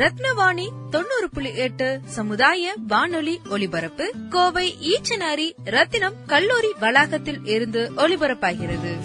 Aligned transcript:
ரத்னவாணி 0.00 0.68
தொண்ணூறு 0.90 1.28
புள்ளி 1.32 1.54
எட்டு 1.54 2.00
சமுதாய 2.04 2.74
வானொலி 2.86 3.40
ஒலிபரப்பு. 3.50 4.12
கோவை 4.30 4.74
ஈச்சனாரி 4.80 5.52
ரத்தினம் 5.64 6.14
கல்லூரி 6.26 6.68
வளாகத்தில் 6.80 7.44
இருந்து 7.44 7.92
ஒலிபரப்பாகிறது. 7.96 8.98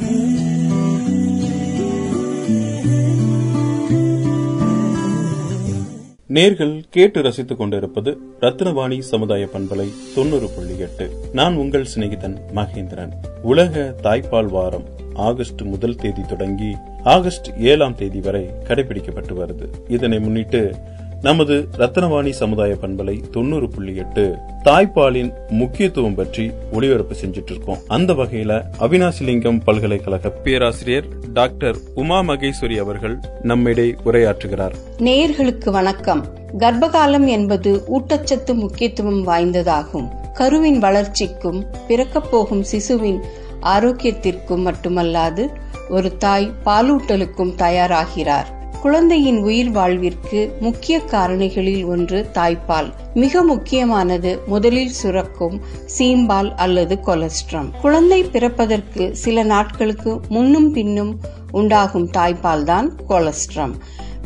நேர்கள் 6.30 6.84
கேட்டு 6.90 7.22
ரசித்துக் 7.22 7.58
கொண்டிருப்பது 7.58 8.18
ரத்னவாணி 8.42 9.00
சமுதாய 9.00 9.50
பண்பலை 9.54 9.90
தொண்ணூறு 10.16 10.50
புள்ளி 10.56 10.78
எட்டு. 10.78 11.12
நான் 11.34 11.56
உங்கள் 11.56 11.88
சிநேகிதன் 11.96 12.38
மகேந்திரன். 12.56 13.12
உலக 13.42 13.96
தாய்ப்பால் 14.04 14.46
வாரம் 14.46 14.95
ஆகஸ்ட் 15.16 15.62
முதல் 15.62 15.96
தேதி 15.96 16.22
தொடங்கி 16.22 16.76
ஆகஸ்ட் 17.04 17.48
ஏழாம் 17.60 17.96
தேதி 17.96 18.20
வரை 18.20 18.50
கடைபிடிக்கப்பட்டு 18.68 19.34
வருது. 19.36 19.68
இதனை 19.88 20.20
முன்னிட்டு 20.20 20.76
நமது 21.22 21.68
ரத்னவாணி 21.78 22.30
சமுதாய 22.30 22.76
பண்பலை 22.82 23.30
தொண்ணூறு 23.30 23.70
புள்ளி 23.70 23.96
எட்டு 23.96 24.36
தாய்ப்பாலின் 24.64 25.34
முக்கியத்துவம் 25.48 26.16
பற்றி 26.16 26.52
ஒளிபரப்பு 26.72 27.16
செஞ்சுட்டு 27.26 27.52
இருக்கோம் 27.52 27.78
அந்த 27.88 28.14
வகையில 28.14 28.62
அவினாசிலிங்கம் 28.80 29.62
பல்கலைக்கழக 29.64 30.30
பேராசிரியர் 30.30 31.06
டாக்டர் 31.34 31.76
உமா 31.96 32.20
மகேஸ்வரி 32.20 32.78
அவர்கள் 32.78 33.18
நம்மிடையே 33.42 33.96
உரையாற்றுகிறார். 34.06 34.74
நேயர்களுக்கு 34.98 35.70
வணக்கம். 35.70 36.26
கர்ப்பகாலம் 36.58 37.28
என்பது 37.28 37.84
ஊட்டச்சத்து 37.94 38.54
முக்கியத்துவம் 38.54 39.28
வாய்ந்ததாகும். 39.28 40.08
கருவின் 40.34 40.80
வளர்ச்சிக்கும் 40.80 41.66
பிறக்கப் 41.88 42.32
போகும் 42.32 42.64
சிசுவின் 42.72 43.20
ஆரோக்கியத்திற்கும் 43.66 44.66
மட்டுமல்லாது 44.68 45.46
ஒரு 45.90 46.18
தாய் 46.18 46.52
பாலூட்டலுக்கும் 46.66 47.56
தயாராகிறார். 47.58 48.50
குழந்தையின் 48.82 49.38
உயிர் 49.44 49.72
வாழ்விற்கு 49.72 50.58
முக்கிய 50.60 51.02
காரணிகளில் 51.12 51.86
ஒன்று 51.86 52.30
தாய்ப்பால். 52.34 52.90
மிக 53.14 53.42
முக்கியமானது 53.42 54.32
முதலில் 54.46 54.90
சுரக்கும் 54.90 55.62
சீம்பால் 55.98 56.52
அல்லது 56.56 57.00
கொலஸ்ட்ரம். 57.00 57.72
குழந்தை 57.82 58.24
பிறப்பதற்கு 58.24 59.16
சில 59.16 59.44
நாட்களுக்கு 59.44 60.22
முன்னும் 60.30 60.72
பின்னும் 60.72 61.20
உண்டாகும் 61.52 62.10
தாய்ப்பால் 62.12 62.64
தான் 62.64 62.96
கொலஸ்ட்ரம். 63.08 63.76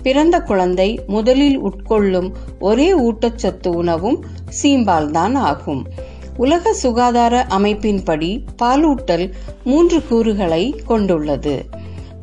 பிறந்த 0.03 0.39
குழந்தை 0.41 0.99
முதலில் 1.07 1.57
உட்கொள்ளும் 1.63 2.29
ஒரே 2.59 2.93
ஊட்டச்சத்து 2.97 3.67
உணவும் 3.67 4.25
சீம்பால் 4.61 5.11
தான் 5.11 5.35
ஆகும். 5.35 5.85
உலக 6.39 6.73
சுகாதார 6.73 7.35
அமைப்பின்படி 7.49 8.29
பாலூட்டல் 8.61 9.25
மூன்று 9.63 9.97
கூறுகளை 10.09 10.63
கொண்டுள்ளது. 10.87 11.55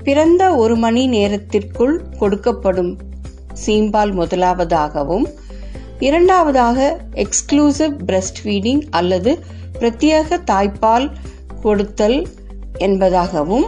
பிறந்த 0.04 0.43
ஒரு 0.54 0.77
மணி 0.77 1.03
நேரத்திற்குள் 1.06 1.97
கொடுக்கப்படும் 2.21 2.93
சீம்பால் 3.66 4.12
முதலாவதாகவும் 4.12 5.27
இரண்டாவதாக 5.99 6.78
எக்ஸ்க்ளூசிவ் 7.15 7.94
பிரஸ்ட் 8.06 8.41
ஃபீடிங் 8.43 8.82
அல்லது 8.91 9.32
பிரத்யேக 9.81 10.38
தாய்ப்பால் 10.44 11.06
கொடுத்தல் 11.62 12.19
என்பதாகவும் 12.78 13.66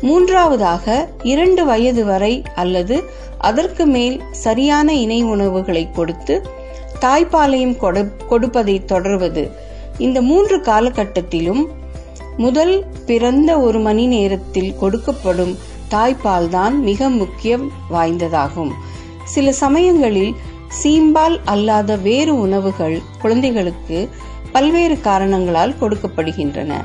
மூன்றாவதாக 0.00 0.86
இரண்டு 1.22 1.64
வயது 1.64 2.04
வரை 2.04 2.42
அல்லது 2.54 2.96
அதற்கு 3.38 3.86
மேல் 3.86 4.16
சரியான 4.30 4.88
இணை 4.94 5.20
உணவுகளை 5.24 5.84
கொடுத்து 5.90 6.34
தாய்ப்பாலையும் 7.00 7.76
கொடுப்பதை 8.28 8.84
தொடர்வது 8.84 9.44
இந்த 9.98 10.22
மூன்று 10.22 10.58
காலகட்டத்திலும் 10.58 11.66
முதல் 12.36 12.84
பிறந்த 13.06 13.58
ஒரு 13.58 13.78
மணி 13.78 14.06
நேரத்தில் 14.06 14.74
கொடுக்கப்படும் 14.80 15.56
தாய்ப்பால் 15.90 16.48
தான் 16.48 16.82
மிக 16.82 17.08
முக்கியம் 17.08 17.72
வாய்ந்ததாகும். 17.90 18.72
சில 19.24 19.52
சமயங்களில் 19.52 20.34
சீம்பால் 20.82 21.38
அல்லாத 21.44 21.96
வேறு 21.96 22.38
உணவுகள் 22.38 23.02
குழந்தைகளுக்கு 23.20 24.08
பல்வேறு 24.52 25.00
காரணங்களால் 25.00 25.74
கொடுக்கப்படுகின்றன. 25.80 26.84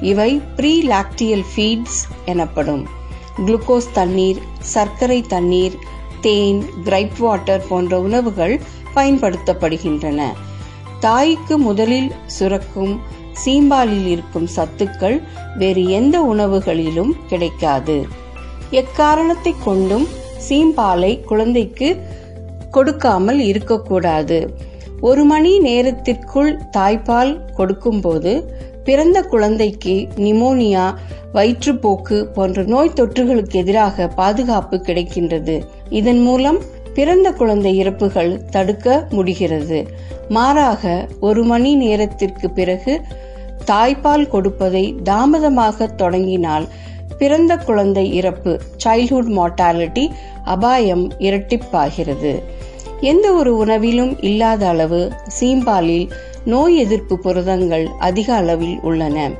இவை 0.00 0.40
ப்ரீ 0.56 0.82
லாக்டியல் 0.82 1.44
ஃபீட்ஸ் 1.56 2.00
எனப்படும். 2.24 2.86
குளுக்கோஸ் 3.46 3.92
தண்ணீர் 3.92 4.38
சர்க்கரை 4.58 5.22
தண்ணீர் 5.22 5.72
தேன் 6.20 6.64
கிரைப் 6.84 7.18
வாட்டர் 7.18 7.66
போன்ற 7.68 8.00
உணவுகள் 8.00 8.60
பயன்படுத்தப்படுகின்றன. 8.94 10.22
தாய்க்கு 11.04 11.54
முதலில் 11.58 12.10
சுரக்கும் 12.26 12.94
சீம்பாலில் 13.42 14.06
இருக்கும் 14.06 14.48
சத்துக்கள் 14.56 15.16
வேறு 15.58 15.82
எந்த 15.98 16.16
உணவுகளிலும் 16.32 17.12
கிடைக்காது. 17.28 17.96
எக்காரணத்தை 18.70 19.52
கொண்டும் 19.64 20.06
சீம்பாலை 20.48 21.12
குழந்தைக்கு 21.24 21.88
கொடுக்காமல் 22.70 23.40
இருக்கக்கூடாது. 23.40 24.38
ஒரு 25.00 25.24
மணி 25.24 25.52
நேரத்திற்குள் 25.58 26.50
தாய்ப்பால் 26.76 27.32
கொடுக்கும்போது 27.54 28.32
பிறந்த 28.84 29.18
குழந்தைக்கு 29.22 29.94
நிமோனியா 30.16 30.86
வயிற்றுப்போக்கு 31.34 32.16
போன்ற 32.36 32.62
நோய் 32.62 32.96
தொற்றுகளுக்கு 33.00 33.56
எதிராக 33.62 34.06
பாதுகாப்பு 34.20 34.76
கிடைக்கின்றது. 34.86 35.56
இதன் 35.88 36.22
மூலம் 36.22 36.58
பிறந்த 36.94 37.32
குழந்தை 37.32 37.76
இறப்புகள் 37.76 38.44
தடுக்க 38.50 39.06
முடிகிறது. 39.10 39.86
மாறாக 40.28 41.08
ஒரு 41.20 41.44
மணி 41.44 41.74
நேரத்திற்கு 41.74 42.50
பிறகு 42.50 43.00
தாய்ப்பால் 43.66 44.28
கொடுப்பதை 44.28 44.94
தாமதமாக 45.04 45.86
தொடங்கினால் 45.86 46.68
பிறந்த 47.18 47.56
குழந்தை 47.56 48.14
இறப்பு 48.14 48.60
சைல்ட்ஹுட் 48.84 49.30
மார்டாலிட்டி 49.38 50.10
அபாயம் 50.44 51.12
இரட்டிப்பாகிறது. 51.18 52.42
எந்த 53.00 53.32
ஒரு 53.32 53.56
உணவிலும் 53.56 54.16
இல்லாத 54.20 54.68
அளவு 54.68 55.12
சீம்பாலில் 55.40 56.10
நோய் 56.44 56.76
எதிர்ப்பு 56.76 57.18
புரதங்கள் 57.18 57.88
அதிக 57.98 58.34
அளவில் 58.34 58.78
உள்ளன. 58.82 59.30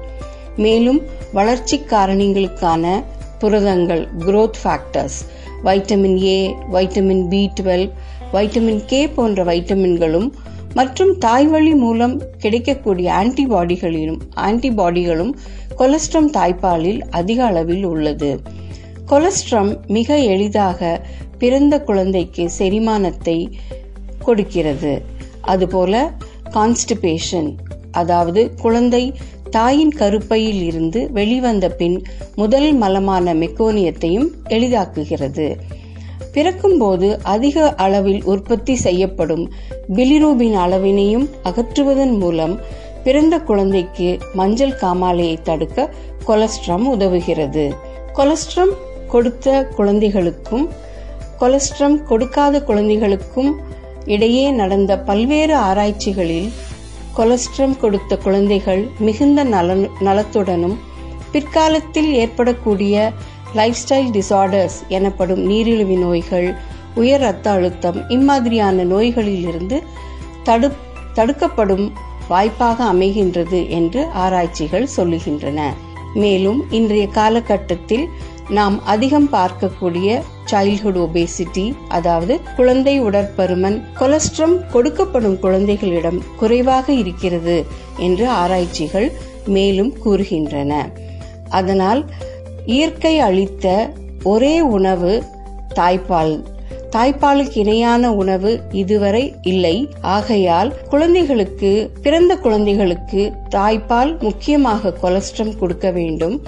மேலும் 0.56 1.02
வளர்ச்சி 1.32 1.80
காரணிகளுக்கான 1.90 3.02
புரதங்கள் 3.38 4.08
growth 4.18 4.58
factors 4.64 5.20
vitamin 5.64 6.22
A 6.22 6.54
vitamin 6.72 7.28
B 7.28 7.50
twelve 7.60 7.90
vitamin 8.32 8.82
K 8.86 9.08
போன்ற 9.08 9.44
வைட்டமின்களும் 9.44 10.30
மற்றும் 10.74 11.18
தாய்வழி 11.18 11.74
மூலம் 11.74 12.22
கிடைக்கக்கூடிய 12.38 13.12
ஆன்டிபாடிகளிலும் 13.12 14.20
ஆன்டிபாடிகளும் 14.36 15.32
கொலஸ்ட்ரம் 15.76 16.30
தாய்ப்பாலில் 16.30 17.00
அதிக 17.10 17.44
அளவில் 17.44 17.84
உள்ளது. 17.84 18.40
கொலஸ்ட்ரம் 19.06 19.80
மிக 19.86 20.18
எளிதாக 20.18 21.06
பிறந்த 21.38 21.80
குழந்தைக்கு 21.80 22.50
செரிமானத்தை 22.58 23.52
கொடுக்கிறது. 24.18 25.02
அதுபோல 25.40 26.12
கான்ஸ்டிபேஷன் 26.50 27.56
அதாவது 27.90 28.54
குழந்தை 28.54 29.14
தாயின் 29.52 29.90
கருப்பையில் 29.90 30.62
இருந்து 30.62 31.00
வெளிவந்த 31.12 31.66
பின் 31.68 31.96
முதல் 32.34 32.68
மலமான 32.78 33.34
மெக்கோனியத்தையும் 33.34 34.28
எளிதாக்குகிறது. 34.48 35.46
பிறக்கும்போது 36.32 37.08
அதிக 37.22 37.74
அளவில் 37.84 38.22
உற்பத்தி 38.24 38.74
செய்யப்படும் 38.74 39.44
பிலிரூபின் 39.94 40.56
அளவினையும் 40.56 41.26
அகற்றுவதன் 41.44 42.14
மூலம் 42.18 42.54
பிறந்த 43.04 43.40
குழந்தைக்கு 43.40 44.08
மஞ்சள் 44.34 44.78
காமாலையை 44.80 45.36
தடுக்க 45.42 45.88
கொலஸ்ட்ரம் 46.24 46.86
உதவுகிறது. 46.94 47.64
கொலஸ்ட்ரம் 48.12 48.74
கொடுத்த 49.08 49.66
குழந்தைகளுக்கும் 49.76 50.66
கொலஸ்ட்ரம் 51.38 51.96
கொடுக்காத 52.04 52.62
குழந்தைகளுக்கும் 52.62 53.52
இடையே 54.06 54.50
நடந்த 54.50 54.92
பல்வேறு 54.98 55.56
ஆராய்ச்சிகளில் 55.56 56.48
கொலஸ்ட்ரம் 57.14 57.76
கொடுத்த 57.78 58.16
குழந்தைகள் 58.16 58.90
மிகுந்த 58.98 59.44
நலன் 59.44 59.88
நலத்துடனும் 60.00 60.76
பிற்காலத்தில் 61.32 62.14
ஏற்படக்கூடிய 62.14 63.12
லைஃப் 63.54 63.80
ஸ்டைல் 63.82 64.10
டிசார்டர்ஸ் 64.10 64.78
எனப்படும் 64.88 65.42
நீரிழிவு 65.42 65.96
நோய்கள் 65.98 66.54
உயர் 66.94 67.20
ரத்த 67.20 67.50
அழுத்தம் 67.50 68.08
இம்மாதிரியான 68.08 68.84
நோய்களில் 68.84 69.44
இருந்து 69.48 69.82
தடு 70.42 70.72
தடுக்கப்படும் 71.14 71.92
வாய்ப்பாக 72.28 72.84
அமைகின்றது 72.92 73.68
என்று 73.68 74.06
ஆராய்ச்சிகள் 74.14 74.88
சொல்லுகின்றன. 74.96 75.60
மேலும் 76.14 76.64
இன்றைய 76.70 77.06
காலகட்டத்தில் 77.06 78.08
நாம் 78.48 78.84
அதிகம் 78.84 79.28
பார்க்கக்கூடிய 79.32 80.22
சைல்ட்ஹுட் 80.50 81.06
ஒபேசிட்டி 81.06 81.74
அதாவது 81.88 82.40
குழந்தை 82.56 83.02
உடற்பருமன் 83.02 83.82
கொலஸ்ட்ரம் 83.94 84.60
கொடுக்கப்படும் 84.72 85.38
குழந்தைகளிடம் 85.38 86.22
குறைவாக 86.36 86.92
இருக்கிறது 86.92 87.64
என்று 87.96 88.28
ஆராய்ச்சிகள் 88.28 89.12
மேலும் 89.46 89.94
கூறுகின்றன. 90.04 90.92
அதனால் 91.48 92.10
இயற்கை 92.66 93.18
அளித்த 93.18 93.92
ஒரே 94.22 94.60
உணவு 94.60 95.22
தாய்ப்பால். 95.74 96.44
தாய்ப்பாலுக்கு 96.90 97.56
இணையான 97.56 98.12
உணவு 98.12 98.60
இதுவரை 98.70 99.34
இல்லை. 99.42 99.88
ஆகையால் 100.00 100.74
குழந்தைகளுக்கு 100.88 101.90
பிறந்த 102.02 102.36
குழந்தைகளுக்கு 102.36 103.32
தாய்ப்பால் 103.50 104.20
முக்கியமாக 104.20 104.92
கொலஸ்ட்ரம் 104.92 105.58
கொடுக்க 105.58 105.90
வேண்டும். 105.90 106.42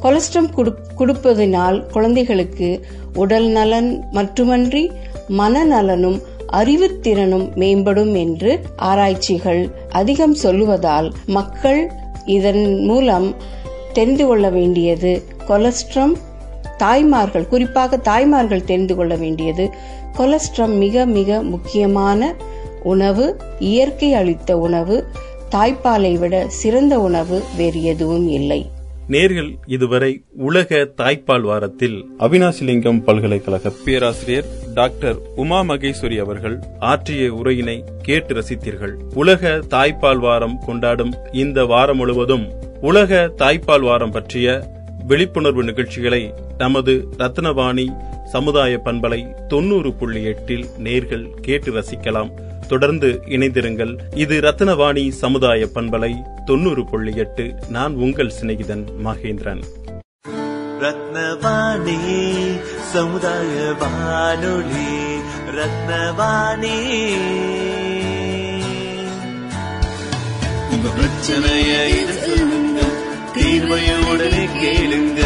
கொலஸ்ட்ரம் 0.00 0.50
கொடுப்பதனால் 0.96 1.86
குழந்தைகளுக்கு 1.86 2.84
உடல் 3.14 3.46
நலன் 3.46 4.04
மட்டுமன்றி 4.10 4.90
மனநலனும் 5.28 6.22
அறிவுத்திறனும் 6.52 7.46
மேம்படும் 7.54 8.16
என்று 8.16 8.60
ஆராய்ச்சிகள் 8.76 9.70
அதிகம் 9.88 10.36
சொல்லுவதால் 10.42 11.10
மக்கள் 11.26 11.90
இதன் 12.24 12.84
மூலம் 12.84 13.34
தெரிந்து 13.92 14.26
கொள்ள 14.26 14.48
வேண்டியது 14.50 15.22
கொலஸ்ட்ரம் 15.46 16.16
தாய்மார்கள் 16.76 17.48
குறிப்பாக 17.48 17.96
தாய்மார்கள் 17.96 18.64
தெரிந்து 18.64 18.94
கொள்ள 18.94 19.14
வேண்டியது 19.14 19.70
கொலஸ்ட்ரம் 20.12 20.72
மிக 20.72 21.06
மிக 21.06 21.42
முக்கியமான 21.42 22.34
உணவு 22.82 23.36
இயற்கை 23.58 24.14
அளித்த 24.14 24.58
உணவு 24.58 25.04
தாய்ப்பாலை 25.50 26.18
விட 26.18 26.44
சிறந்த 26.48 27.00
உணவு 27.00 27.42
வேறு 27.56 27.82
எதுவும் 27.82 28.28
இல்லை. 28.28 28.70
நேர்கள் 29.08 29.50
இதுவரை 29.66 30.22
உலக 30.36 30.88
தாய்ப்பால் 30.96 31.40
வாரத்தில் 31.40 32.06
அவினாசிலிங்கம் 32.18 33.02
பல்கலைக்கழக 33.02 33.72
பேராசிரியர் 33.84 34.44
டாக்டர் 34.74 35.16
உமா 35.36 35.60
மகேஸ்வரி 35.60 36.18
அவர்கள் 36.18 36.58
ஆற்றிய 36.78 37.32
உரையினை 37.32 37.82
கேட்டு 38.02 38.34
ரசித்தீர்கள். 38.34 38.94
உலக 39.14 39.60
தாய்ப்பால் 39.70 40.18
வாரம் 40.18 40.58
கொண்டாடும் 40.66 41.14
இந்த 41.32 41.64
வாரம் 41.64 41.96
முழுவதும் 41.96 42.46
உலக 42.80 43.32
தாய்ப்பால் 43.38 43.80
வாரம் 43.80 44.10
பற்றிய 44.10 44.68
விழிப்புணர்வு 45.06 45.64
நிகழ்ச்சிகளை 45.64 46.34
நமது 46.58 47.08
ரத்னவாணி 47.18 47.86
சமுதாய 48.24 48.80
பண்பலை 48.84 49.46
தொண்ணூறு 49.46 49.92
புள்ளி 49.92 50.22
எட்டில் 50.22 50.66
நேர்கள் 50.84 51.30
கேட்டு 51.40 51.72
ரசிக்கலாம். 51.72 52.30
தொடர்ந்து 52.66 53.22
இணைந்திருங்கள். 53.26 53.98
இது 54.14 54.40
ரத்னவாணி 54.40 55.08
சமுதாய 55.08 55.66
பண்பலை 55.74 56.14
தொண்ணூறு 56.44 56.84
புள்ளி 56.84 57.16
எட்டு. 57.16 57.54
நான் 57.68 57.94
உங்கள் 57.94 58.32
சிநேகிதன் 58.40 58.84
மகேந்திரன். 59.04 59.62
ரத்னவாணி 60.80 61.98
சமுதாய 62.92 63.72
வானொலி 63.78 65.16
ரத்னவாணி. 65.56 66.78
உங்க 70.70 70.88
பிரச்சனைய 70.98 72.00
இது 72.00 72.12
சொல்லுங்க 72.12 72.80
தீர்வைய 73.34 74.12
உடனே 74.12 74.44
கேளுங்க. 74.44 75.25